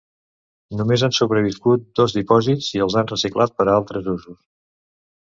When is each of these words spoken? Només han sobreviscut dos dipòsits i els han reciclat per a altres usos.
Només 0.77 1.01
han 1.07 1.11
sobreviscut 1.17 1.83
dos 1.99 2.15
dipòsits 2.15 2.69
i 2.77 2.81
els 2.85 2.95
han 3.01 3.11
reciclat 3.11 3.53
per 3.59 3.67
a 3.67 3.75
altres 3.81 4.09
usos. 4.15 4.41